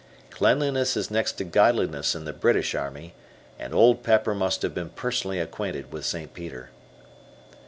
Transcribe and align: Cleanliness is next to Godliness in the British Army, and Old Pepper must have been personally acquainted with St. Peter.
Cleanliness 0.31 0.97
is 0.97 1.11
next 1.11 1.33
to 1.33 1.43
Godliness 1.43 2.15
in 2.15 2.25
the 2.25 2.33
British 2.33 2.73
Army, 2.73 3.13
and 3.59 3.71
Old 3.71 4.01
Pepper 4.01 4.33
must 4.33 4.63
have 4.63 4.73
been 4.73 4.89
personally 4.89 5.37
acquainted 5.39 5.91
with 5.93 6.05
St. 6.07 6.33
Peter. 6.33 6.71